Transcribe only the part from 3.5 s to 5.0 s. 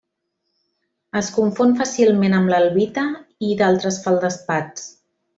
d'altres feldespats.